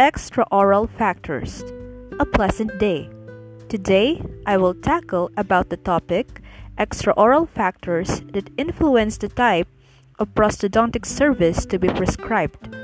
Extraoral 0.00 0.88
factors. 0.88 1.62
A 2.18 2.24
pleasant 2.24 2.78
day. 2.78 3.10
Today, 3.68 4.22
I 4.46 4.56
will 4.56 4.72
tackle 4.72 5.30
about 5.36 5.68
the 5.68 5.76
topic 5.76 6.40
extraoral 6.78 7.46
factors 7.46 8.22
that 8.32 8.48
influence 8.56 9.18
the 9.18 9.28
type 9.28 9.68
of 10.18 10.34
prosthodontic 10.34 11.04
service 11.04 11.66
to 11.66 11.78
be 11.78 11.88
prescribed. 11.88 12.74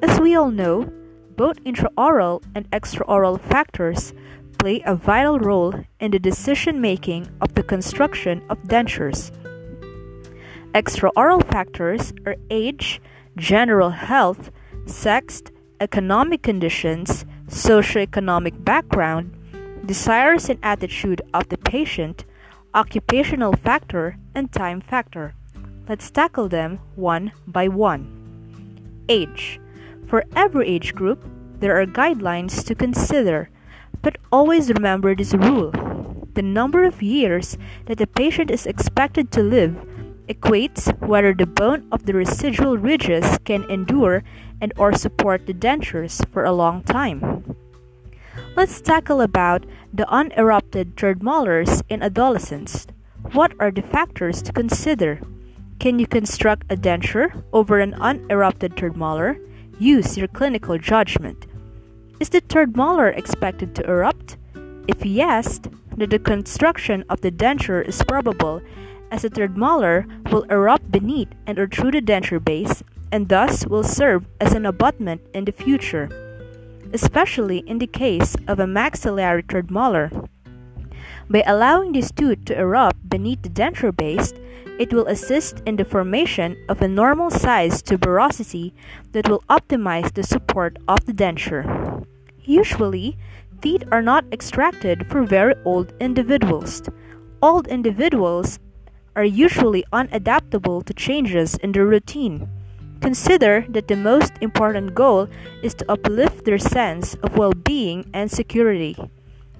As 0.00 0.20
we 0.20 0.36
all 0.36 0.52
know, 0.52 0.92
both 1.34 1.58
intraoral 1.64 2.44
and 2.54 2.70
extraoral 2.70 3.40
factors 3.40 4.14
play 4.56 4.80
a 4.86 4.94
vital 4.94 5.40
role 5.40 5.74
in 5.98 6.12
the 6.12 6.20
decision 6.20 6.80
making 6.80 7.26
of 7.40 7.54
the 7.54 7.64
construction 7.64 8.44
of 8.48 8.62
dentures. 8.62 9.32
Extraoral 10.72 11.44
factors 11.50 12.12
are 12.24 12.36
age, 12.48 13.00
general 13.36 13.90
health, 13.90 14.52
sex, 14.86 15.42
economic 15.80 16.42
conditions, 16.42 17.24
socioeconomic 17.48 18.64
background, 18.64 19.34
desires 19.86 20.48
and 20.48 20.58
attitude 20.62 21.22
of 21.32 21.48
the 21.48 21.58
patient, 21.58 22.24
occupational 22.74 23.52
factor, 23.52 24.16
and 24.34 24.52
time 24.52 24.80
factor. 24.80 25.34
Let's 25.88 26.10
tackle 26.10 26.48
them 26.48 26.80
one 26.96 27.32
by 27.46 27.68
one. 27.68 29.04
Age. 29.08 29.60
For 30.06 30.24
every 30.34 30.68
age 30.68 30.94
group, 30.94 31.24
there 31.60 31.80
are 31.80 31.86
guidelines 31.86 32.64
to 32.66 32.74
consider, 32.74 33.50
but 34.02 34.16
always 34.32 34.72
remember 34.72 35.14
this 35.14 35.34
rule. 35.34 35.72
The 36.34 36.42
number 36.42 36.84
of 36.84 37.02
years 37.02 37.56
that 37.86 37.98
the 37.98 38.06
patient 38.06 38.50
is 38.50 38.66
expected 38.66 39.30
to 39.32 39.42
live 39.42 39.76
equates 40.28 40.90
whether 41.00 41.34
the 41.34 41.46
bone 41.46 41.86
of 41.92 42.06
the 42.06 42.14
residual 42.14 42.78
ridges 42.78 43.38
can 43.44 43.68
endure 43.70 44.24
and 44.60 44.72
or 44.76 44.92
support 44.92 45.46
the 45.46 45.54
dentures 45.54 46.24
for 46.32 46.44
a 46.44 46.52
long 46.52 46.82
time. 46.82 47.56
Let's 48.56 48.80
tackle 48.80 49.20
about 49.20 49.66
the 49.92 50.06
unerupted 50.08 50.96
third 50.96 51.22
molars 51.22 51.82
in 51.88 52.02
adolescents. 52.02 52.86
What 53.32 53.52
are 53.58 53.70
the 53.70 53.82
factors 53.82 54.42
to 54.42 54.52
consider? 54.52 55.20
Can 55.78 55.98
you 55.98 56.06
construct 56.06 56.70
a 56.70 56.76
denture 56.76 57.42
over 57.52 57.80
an 57.80 57.94
unerupted 57.94 58.76
third 58.76 58.96
molar? 58.96 59.38
Use 59.78 60.16
your 60.16 60.28
clinical 60.28 60.78
judgment. 60.78 61.46
Is 62.20 62.28
the 62.28 62.40
third 62.40 62.76
molar 62.76 63.08
expected 63.08 63.74
to 63.74 63.84
erupt? 63.84 64.36
If 64.86 65.04
yes, 65.04 65.60
then 65.96 66.08
the 66.08 66.18
construction 66.18 67.04
of 67.08 67.20
the 67.22 67.30
denture 67.30 67.86
is 67.86 68.02
probable 68.02 68.62
as 69.14 69.22
the 69.22 69.30
third 69.30 69.56
molar 69.56 70.04
will 70.32 70.42
erupt 70.50 70.90
beneath 70.90 71.28
and 71.46 71.56
through 71.72 71.92
the 71.92 72.02
denture 72.02 72.44
base 72.44 72.82
and 73.12 73.28
thus 73.28 73.64
will 73.64 73.84
serve 73.84 74.26
as 74.40 74.54
an 74.54 74.66
abutment 74.66 75.20
in 75.32 75.44
the 75.44 75.52
future, 75.52 76.10
especially 76.92 77.58
in 77.58 77.78
the 77.78 77.86
case 77.86 78.34
of 78.48 78.58
a 78.58 78.66
maxillary 78.66 79.42
third 79.48 79.70
molar. 79.70 80.10
By 81.30 81.44
allowing 81.46 81.92
this 81.92 82.10
tooth 82.10 82.44
to 82.46 82.58
erupt 82.58 83.08
beneath 83.08 83.42
the 83.42 83.48
denture 83.48 83.96
base, 83.96 84.32
it 84.80 84.92
will 84.92 85.06
assist 85.06 85.62
in 85.64 85.76
the 85.76 85.84
formation 85.84 86.56
of 86.68 86.82
a 86.82 86.88
normal 86.88 87.30
size 87.30 87.84
tuberosity 87.84 88.72
that 89.12 89.28
will 89.28 89.44
optimize 89.48 90.12
the 90.12 90.24
support 90.24 90.76
of 90.88 91.04
the 91.04 91.12
denture. 91.12 92.04
Usually, 92.42 93.16
teeth 93.62 93.84
are 93.92 94.02
not 94.02 94.24
extracted 94.32 95.06
for 95.06 95.22
very 95.22 95.54
old 95.64 95.92
individuals. 96.00 96.82
Old 97.40 97.68
individuals 97.68 98.58
are 99.16 99.24
usually 99.24 99.84
unadaptable 99.92 100.84
to 100.84 100.94
changes 100.94 101.56
in 101.56 101.72
their 101.72 101.86
routine. 101.86 102.48
Consider 103.00 103.66
that 103.68 103.88
the 103.88 103.96
most 103.96 104.32
important 104.40 104.94
goal 104.94 105.28
is 105.62 105.74
to 105.74 105.92
uplift 105.92 106.44
their 106.44 106.58
sense 106.58 107.14
of 107.22 107.36
well 107.36 107.52
being 107.52 108.08
and 108.14 108.30
security. 108.30 108.96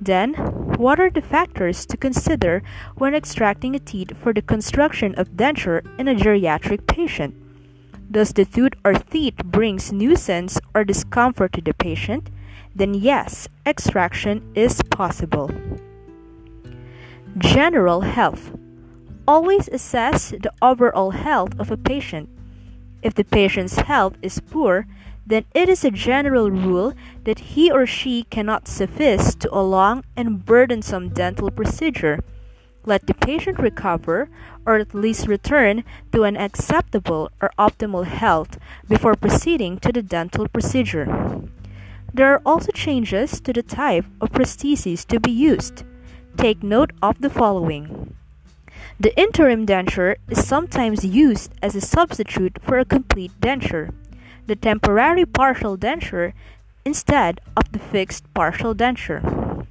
Then, 0.00 0.34
what 0.78 1.00
are 1.00 1.10
the 1.10 1.22
factors 1.22 1.86
to 1.86 1.96
consider 1.96 2.62
when 2.96 3.14
extracting 3.14 3.74
a 3.74 3.78
teeth 3.78 4.12
for 4.22 4.32
the 4.32 4.42
construction 4.42 5.14
of 5.16 5.36
denture 5.36 5.84
in 5.98 6.08
a 6.08 6.14
geriatric 6.14 6.86
patient? 6.86 7.34
Does 8.10 8.32
the 8.32 8.44
tooth 8.44 8.74
or 8.84 8.94
teeth 8.94 9.36
brings 9.44 9.92
nuisance 9.92 10.58
or 10.74 10.84
discomfort 10.84 11.52
to 11.54 11.60
the 11.60 11.74
patient? 11.74 12.30
Then 12.74 12.94
yes, 12.94 13.48
extraction 13.64 14.52
is 14.54 14.82
possible. 14.82 15.50
General 17.38 18.02
health. 18.02 18.52
Always 19.28 19.68
assess 19.68 20.30
the 20.30 20.52
overall 20.62 21.10
health 21.10 21.58
of 21.58 21.70
a 21.70 21.76
patient. 21.76 22.28
If 23.02 23.14
the 23.14 23.24
patient's 23.24 23.76
health 23.76 24.16
is 24.22 24.40
poor, 24.40 24.86
then 25.26 25.44
it 25.52 25.68
is 25.68 25.84
a 25.84 25.90
general 25.90 26.50
rule 26.50 26.94
that 27.24 27.56
he 27.56 27.70
or 27.70 27.86
she 27.86 28.22
cannot 28.30 28.68
suffice 28.68 29.34
to 29.34 29.52
a 29.52 29.62
long 29.62 30.04
and 30.16 30.44
burdensome 30.44 31.08
dental 31.08 31.50
procedure. 31.50 32.22
Let 32.84 33.08
the 33.08 33.14
patient 33.14 33.58
recover 33.58 34.28
or 34.64 34.76
at 34.76 34.94
least 34.94 35.26
return 35.26 35.82
to 36.12 36.22
an 36.22 36.36
acceptable 36.36 37.30
or 37.42 37.50
optimal 37.58 38.04
health 38.06 38.58
before 38.88 39.16
proceeding 39.16 39.78
to 39.80 39.90
the 39.90 40.02
dental 40.02 40.46
procedure. 40.46 41.42
There 42.14 42.32
are 42.32 42.42
also 42.46 42.70
changes 42.70 43.40
to 43.40 43.52
the 43.52 43.64
type 43.64 44.06
of 44.20 44.30
prostheses 44.30 45.04
to 45.06 45.18
be 45.18 45.32
used. 45.32 45.82
Take 46.36 46.62
note 46.62 46.92
of 47.02 47.20
the 47.20 47.30
following. 47.30 48.14
The 48.98 49.14
interim 49.20 49.66
denture 49.66 50.16
is 50.30 50.46
sometimes 50.46 51.04
used 51.04 51.52
as 51.60 51.76
a 51.76 51.82
substitute 51.82 52.56
for 52.62 52.78
a 52.78 52.84
complete 52.86 53.32
denture, 53.42 53.92
the 54.46 54.56
temporary 54.56 55.26
partial 55.26 55.76
denture 55.76 56.32
instead 56.82 57.42
of 57.58 57.70
the 57.72 57.78
fixed 57.78 58.24
partial 58.32 58.74
denture. 58.74 59.66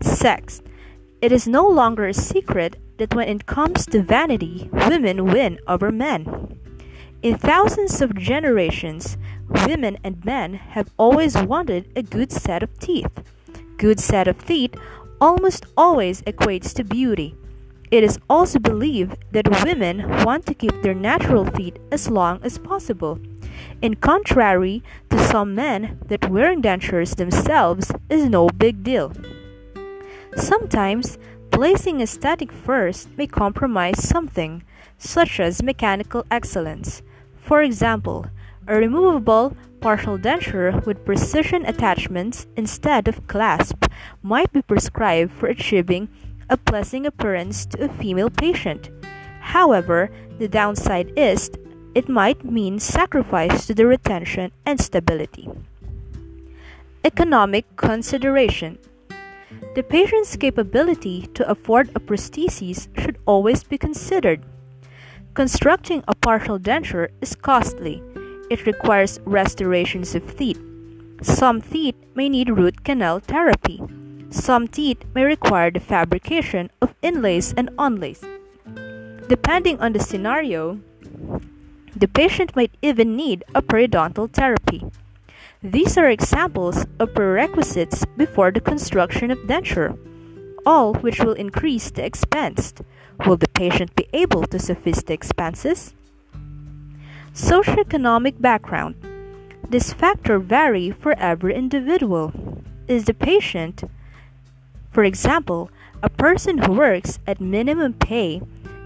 Sex. 0.00 0.62
It 1.20 1.32
is 1.32 1.48
no 1.48 1.66
longer 1.66 2.06
a 2.06 2.14
secret 2.14 2.76
that 2.98 3.12
when 3.12 3.28
it 3.28 3.46
comes 3.46 3.86
to 3.86 4.02
vanity, 4.02 4.68
women 4.72 5.24
win 5.24 5.58
over 5.66 5.90
men. 5.90 6.56
In 7.22 7.36
thousands 7.36 8.00
of 8.00 8.14
generations, 8.14 9.16
women 9.66 9.98
and 10.04 10.24
men 10.24 10.54
have 10.54 10.92
always 10.96 11.36
wanted 11.36 11.90
a 11.96 12.02
good 12.02 12.30
set 12.30 12.62
of 12.62 12.78
teeth. 12.78 13.24
Good 13.78 13.98
set 13.98 14.28
of 14.28 14.46
teeth 14.46 14.76
almost 15.20 15.66
always 15.76 16.22
equates 16.22 16.72
to 16.74 16.84
beauty. 16.84 17.34
It 17.94 18.02
is 18.02 18.18
also 18.28 18.58
believed 18.58 19.18
that 19.30 19.62
women 19.64 20.24
want 20.24 20.46
to 20.46 20.54
keep 20.54 20.82
their 20.82 20.94
natural 20.94 21.44
feet 21.44 21.78
as 21.92 22.10
long 22.10 22.40
as 22.42 22.58
possible, 22.58 23.20
in 23.80 23.94
contrary 23.94 24.82
to 25.10 25.28
some 25.28 25.54
men 25.54 26.00
that 26.08 26.28
wearing 26.28 26.60
dentures 26.60 27.14
themselves 27.14 27.92
is 28.10 28.28
no 28.28 28.48
big 28.48 28.82
deal. 28.82 29.12
Sometimes, 30.34 31.18
placing 31.52 32.00
aesthetic 32.00 32.50
first 32.50 33.16
may 33.16 33.28
compromise 33.28 34.02
something, 34.02 34.64
such 34.98 35.38
as 35.38 35.62
mechanical 35.62 36.26
excellence. 36.32 37.00
For 37.36 37.62
example, 37.62 38.26
a 38.66 38.74
removable 38.74 39.56
partial 39.80 40.18
denture 40.18 40.84
with 40.84 41.04
precision 41.04 41.64
attachments 41.64 42.48
instead 42.56 43.06
of 43.06 43.28
clasp 43.28 43.84
might 44.20 44.52
be 44.52 44.62
prescribed 44.62 45.30
for 45.30 45.46
achieving 45.46 46.08
a 46.48 46.56
pleasing 46.56 47.06
appearance 47.06 47.66
to 47.66 47.84
a 47.84 47.88
female 47.88 48.30
patient. 48.30 48.90
However, 49.40 50.10
the 50.38 50.48
downside 50.48 51.12
is 51.16 51.50
it 51.94 52.08
might 52.08 52.44
mean 52.44 52.78
sacrifice 52.78 53.66
to 53.66 53.74
the 53.74 53.86
retention 53.86 54.50
and 54.66 54.80
stability. 54.80 55.48
Economic 57.04 57.64
consideration 57.76 58.78
The 59.74 59.82
patient's 59.82 60.36
capability 60.36 61.28
to 61.34 61.48
afford 61.48 61.90
a 61.94 62.00
prosthesis 62.00 62.88
should 62.98 63.18
always 63.26 63.62
be 63.62 63.78
considered. 63.78 64.42
Constructing 65.34 66.02
a 66.08 66.14
partial 66.14 66.58
denture 66.58 67.10
is 67.20 67.34
costly. 67.34 68.02
It 68.50 68.66
requires 68.66 69.20
restorations 69.24 70.14
of 70.14 70.36
teeth. 70.36 70.62
Some 71.22 71.60
teeth 71.60 71.96
may 72.14 72.28
need 72.28 72.50
root 72.50 72.84
canal 72.84 73.18
therapy. 73.18 73.82
Some 74.34 74.66
teeth 74.66 75.04
may 75.14 75.22
require 75.22 75.70
the 75.70 75.78
fabrication 75.78 76.68
of 76.82 76.92
inlays 77.02 77.54
and 77.56 77.70
onlays. 77.78 78.20
Depending 79.28 79.78
on 79.78 79.92
the 79.92 80.00
scenario, 80.00 80.80
the 81.94 82.08
patient 82.08 82.56
might 82.56 82.74
even 82.82 83.14
need 83.14 83.44
a 83.54 83.62
periodontal 83.62 84.32
therapy. 84.32 84.82
These 85.62 85.96
are 85.96 86.10
examples 86.10 86.84
of 86.98 87.14
prerequisites 87.14 88.04
before 88.16 88.50
the 88.50 88.60
construction 88.60 89.30
of 89.30 89.38
denture, 89.46 89.96
all 90.66 90.94
which 90.94 91.20
will 91.20 91.34
increase 91.34 91.92
the 91.92 92.04
expense. 92.04 92.74
Will 93.24 93.36
the 93.36 93.48
patient 93.54 93.94
be 93.94 94.08
able 94.12 94.48
to 94.48 94.58
suffice 94.58 95.04
the 95.04 95.14
expenses? 95.14 95.94
Socioeconomic 97.32 98.40
background. 98.40 98.96
This 99.70 99.92
factor 99.92 100.40
vary 100.40 100.90
for 100.90 101.16
every 101.18 101.54
individual. 101.54 102.32
Is 102.88 103.04
the 103.04 103.14
patient 103.14 103.84
for 104.94 105.02
example, 105.02 105.70
a 106.04 106.08
person 106.08 106.58
who 106.58 106.72
works 106.72 107.18
at 107.26 107.40
minimum 107.40 107.94
pay 107.94 108.40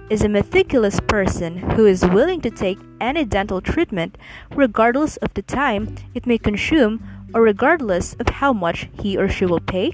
is 0.08 0.24
a 0.24 0.28
meticulous 0.28 0.98
person 1.00 1.58
who 1.58 1.84
is 1.84 2.02
willing 2.02 2.40
to 2.40 2.50
take 2.50 2.78
any 2.98 3.26
dental 3.26 3.60
treatment 3.60 4.16
regardless 4.54 5.18
of 5.18 5.34
the 5.34 5.42
time 5.42 5.94
it 6.14 6.26
may 6.26 6.38
consume 6.38 7.06
or 7.34 7.42
regardless 7.42 8.14
of 8.14 8.28
how 8.40 8.54
much 8.54 8.88
he 9.02 9.18
or 9.18 9.28
she 9.28 9.44
will 9.44 9.60
pay? 9.60 9.92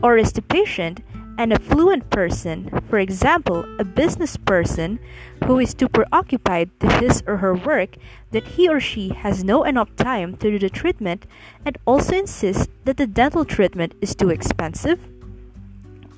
Or 0.00 0.16
is 0.16 0.32
the 0.32 0.42
patient 0.42 1.02
an 1.38 1.50
affluent 1.50 2.08
person, 2.10 2.70
for 2.88 3.00
example, 3.00 3.64
a 3.80 3.84
business 3.84 4.36
person 4.36 5.00
who 5.46 5.58
is 5.58 5.74
too 5.74 5.88
preoccupied 5.88 6.70
with 6.80 6.92
his 7.00 7.22
or 7.26 7.38
her 7.38 7.54
work 7.54 7.96
that 8.30 8.46
he 8.46 8.68
or 8.68 8.78
she 8.78 9.08
has 9.08 9.42
no 9.42 9.64
enough 9.64 9.96
time 9.96 10.36
to 10.36 10.52
do 10.52 10.58
the 10.60 10.70
treatment 10.70 11.26
and 11.64 11.78
also 11.84 12.14
insists 12.14 12.68
that 12.84 12.96
the 12.96 13.08
dental 13.08 13.44
treatment 13.44 13.94
is 14.00 14.14
too 14.14 14.30
expensive? 14.30 15.11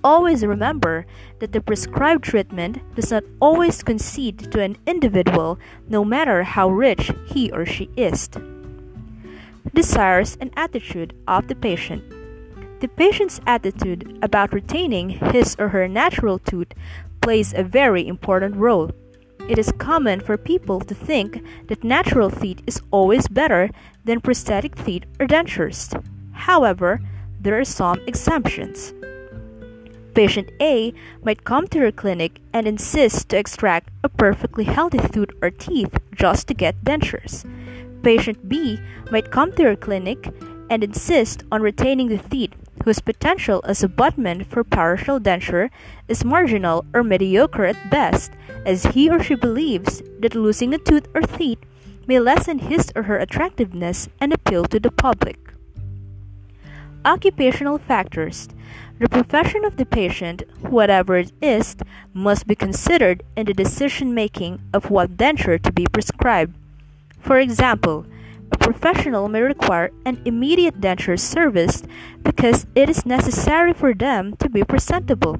Always 0.04 0.44
remember 0.44 1.06
that 1.38 1.52
the 1.52 1.62
prescribed 1.62 2.24
treatment 2.24 2.78
does 2.94 3.10
not 3.10 3.24
always 3.40 3.82
concede 3.82 4.52
to 4.52 4.60
an 4.60 4.76
individual, 4.86 5.58
no 5.88 6.04
matter 6.04 6.42
how 6.42 6.68
rich 6.68 7.10
he 7.26 7.50
or 7.50 7.64
she 7.64 7.88
is. 7.96 8.28
Desires 9.72 10.36
and 10.42 10.52
attitude 10.56 11.16
of 11.26 11.48
the 11.48 11.54
patient. 11.54 12.04
The 12.80 12.88
patient's 12.88 13.40
attitude 13.46 14.18
about 14.20 14.52
retaining 14.52 15.08
his 15.08 15.56
or 15.58 15.68
her 15.70 15.88
natural 15.88 16.38
tooth 16.38 16.74
plays 17.22 17.54
a 17.54 17.64
very 17.64 18.06
important 18.06 18.56
role. 18.56 18.90
It 19.48 19.58
is 19.58 19.72
common 19.78 20.20
for 20.20 20.36
people 20.36 20.80
to 20.80 20.94
think 20.94 21.42
that 21.68 21.82
natural 21.82 22.30
teeth 22.30 22.60
is 22.66 22.82
always 22.90 23.26
better 23.26 23.70
than 24.04 24.20
prosthetic 24.20 24.74
teeth 24.84 25.04
or 25.18 25.26
dentures. 25.26 25.98
However, 26.32 27.00
there 27.40 27.58
are 27.58 27.64
some 27.64 28.00
exemptions. 28.06 28.92
Patient 30.14 30.50
A 30.60 30.94
might 31.22 31.44
come 31.44 31.66
to 31.68 31.78
your 31.78 31.92
clinic 31.92 32.40
and 32.52 32.68
insist 32.68 33.28
to 33.30 33.36
extract 33.36 33.90
a 34.04 34.08
perfectly 34.08 34.64
healthy 34.64 34.98
tooth 34.98 35.30
or 35.42 35.50
teeth 35.50 35.98
just 36.14 36.46
to 36.48 36.54
get 36.54 36.84
dentures. 36.84 37.44
Patient 38.02 38.48
B 38.48 38.78
might 39.10 39.32
come 39.32 39.52
to 39.52 39.62
your 39.62 39.76
clinic 39.76 40.32
and 40.70 40.84
insist 40.84 41.42
on 41.50 41.62
retaining 41.62 42.08
the 42.08 42.18
teeth 42.18 42.54
whose 42.84 43.00
potential 43.00 43.62
as 43.64 43.82
abutment 43.82 44.46
for 44.46 44.62
partial 44.62 45.18
denture 45.18 45.70
is 46.06 46.24
marginal 46.24 46.84
or 46.92 47.02
mediocre 47.02 47.64
at 47.64 47.90
best, 47.90 48.32
as 48.66 48.84
he 48.86 49.08
or 49.08 49.22
she 49.22 49.34
believes 49.34 50.02
that 50.20 50.34
losing 50.34 50.74
a 50.74 50.78
tooth 50.78 51.08
or 51.14 51.22
teeth 51.22 51.58
may 52.06 52.20
lessen 52.20 52.58
his 52.58 52.92
or 52.94 53.04
her 53.04 53.18
attractiveness 53.18 54.08
and 54.20 54.32
appeal 54.32 54.64
to 54.64 54.78
the 54.78 54.90
public. 54.90 55.38
Occupational 57.04 57.78
factors. 57.78 58.48
The 59.00 59.08
profession 59.08 59.64
of 59.64 59.76
the 59.76 59.86
patient, 59.86 60.44
whatever 60.60 61.16
it 61.16 61.32
is, 61.42 61.74
must 62.12 62.46
be 62.46 62.54
considered 62.54 63.24
in 63.36 63.46
the 63.46 63.52
decision 63.52 64.14
making 64.14 64.60
of 64.72 64.88
what 64.88 65.16
denture 65.16 65.60
to 65.62 65.72
be 65.72 65.86
prescribed. 65.92 66.56
For 67.18 67.40
example, 67.40 68.06
a 68.52 68.58
professional 68.58 69.28
may 69.28 69.40
require 69.40 69.90
an 70.06 70.22
immediate 70.24 70.80
denture 70.80 71.18
service 71.18 71.82
because 72.22 72.66
it 72.76 72.88
is 72.88 73.04
necessary 73.04 73.72
for 73.72 73.94
them 73.94 74.36
to 74.36 74.48
be 74.48 74.62
presentable. 74.62 75.38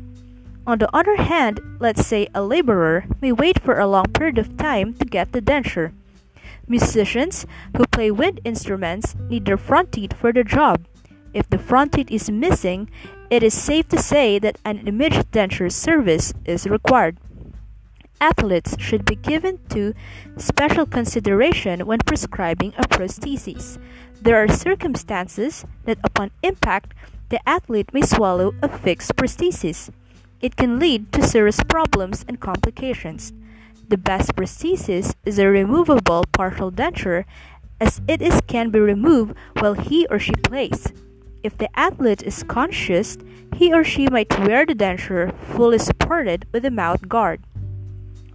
On 0.67 0.79
the 0.79 0.91
other 0.97 1.17
hand, 1.17 1.61
let's 1.79 2.05
say 2.05 2.27
a 2.35 2.43
laborer 2.43 3.05
may 3.21 3.31
wait 3.31 3.61
for 3.61 3.79
a 3.79 3.87
long 3.87 4.07
period 4.07 4.39
of 4.39 4.57
time 4.57 4.95
to 4.95 5.05
get 5.05 5.31
the 5.31 5.41
denture. 5.41 5.93
Musicians 6.67 7.47
who 7.77 7.87
play 7.87 8.11
wind 8.11 8.41
instruments 8.45 9.15
need 9.29 9.45
their 9.45 9.59
front 9.59 9.93
teeth 9.93 10.15
for 10.15 10.33
the 10.33 10.43
job. 10.43 10.87
If 11.35 11.51
the 11.51 11.59
front 11.59 11.93
teeth 11.93 12.11
is 12.11 12.31
missing, 12.31 12.89
it 13.29 13.43
is 13.43 13.53
safe 13.53 13.89
to 13.89 14.01
say 14.01 14.39
that 14.39 14.59
an 14.65 14.87
immediate 14.87 15.31
denture 15.31 15.71
service 15.71 16.33
is 16.47 16.67
required 16.67 17.19
athletes 18.25 18.75
should 18.79 19.05
be 19.05 19.17
given 19.17 19.59
to 19.69 19.93
special 20.39 20.87
consideration 20.87 21.85
when 21.87 21.99
prescribing 22.07 22.73
a 22.79 22.89
prosthesis. 22.89 23.79
There 24.21 24.43
are 24.43 24.49
circumstances 24.49 25.65
that 25.85 25.99
upon 26.03 26.31
impact, 26.43 26.95
the 27.29 27.47
athlete 27.47 27.93
may 27.93 28.03
swallow 28.03 28.55
a 28.63 28.69
fixed 28.69 29.17
prosthesis. 29.17 29.91
It 30.41 30.57
can 30.57 30.79
lead 30.79 31.13
to 31.13 31.23
serious 31.23 31.61
problems 31.69 32.25
and 32.27 32.41
complications. 32.41 33.33
The 33.89 33.99
best 33.99 34.35
prosthesis 34.37 35.15
is 35.27 35.39
a 35.39 35.49
removable 35.49 36.25
partial 36.33 36.73
denture 36.73 37.25
as 37.81 38.01
it 38.09 38.23
is 38.23 38.41
can 38.47 38.71
be 38.71 38.79
removed 38.79 39.37
while 39.61 39.75
he 39.75 40.07
or 40.09 40.19
she 40.19 40.33
plays. 40.33 40.93
If 41.45 41.59
the 41.59 41.69
athlete 41.79 42.23
is 42.23 42.43
conscious, 42.43 43.19
he 43.55 43.71
or 43.71 43.85
she 43.85 44.09
might 44.09 44.33
wear 44.41 44.65
the 44.65 44.75
denture 44.75 45.37
fully 45.55 45.79
supported 45.79 46.47
with 46.53 46.65
a 46.65 46.71
mouth 46.71 47.07
guard. 47.07 47.43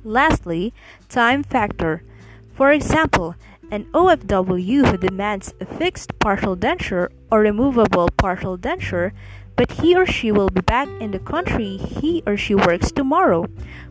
Lastly, 0.04 0.76
time 1.10 1.42
factor. 1.42 2.04
For 2.54 2.72
example, 2.72 3.34
an 3.72 3.86
OFW 3.94 4.86
who 4.86 4.98
demands 4.98 5.56
a 5.60 5.66
fixed 5.66 6.20
partial 6.20 6.56
denture 6.56 7.10
or 7.32 7.40
removable 7.40 8.10
partial 8.16 8.60
denture, 8.60 9.12
but 9.56 9.72
he 9.72 9.96
or 9.96 10.06
she 10.06 10.32
will 10.32 10.50
be 10.50 10.62
back 10.62 10.88
in 11.02 11.10
the 11.10 11.18
country 11.18 11.78
he 11.78 12.22
or 12.28 12.38
she 12.38 12.54
works 12.54 12.92
tomorrow. 12.92 13.48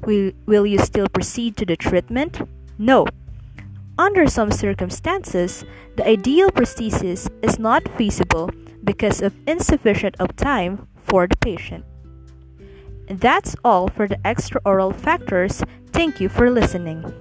Will, 0.07 0.31
will 0.47 0.65
you 0.65 0.79
still 0.79 1.09
proceed 1.09 1.57
to 1.57 1.67
the 1.67 1.77
treatment? 1.77 2.41
No. 2.79 3.05
Under 3.99 4.29
some 4.29 4.53
circumstances, 4.53 5.65
the 5.97 6.07
ideal 6.07 6.51
prosthesis 6.51 7.29
is 7.43 7.59
not 7.59 7.83
feasible 7.99 8.53
because 8.89 9.21
of 9.21 9.37
insufficient 9.47 10.17
of 10.19 10.35
time 10.35 10.89
for 11.05 11.29
the 11.29 11.37
patient. 11.37 11.85
That's 13.07 13.55
all 13.63 13.89
for 13.89 14.09
the 14.09 14.17
extraoral 14.25 14.95
factors 14.95 15.63
Thank 15.99 16.21
you 16.21 16.29
for 16.29 16.49
listening. 16.49 17.13